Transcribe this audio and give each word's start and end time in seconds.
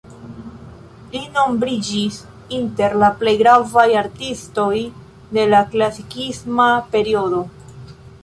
Li 1.15 1.19
nombriĝis 1.35 2.15
inter 2.59 2.95
la 3.03 3.11
plej 3.19 3.33
gravaj 3.43 3.85
artistoj 4.01 4.73
de 5.37 5.45
la 5.53 5.61
klasikisma 5.75 6.71
periodo. 6.97 7.43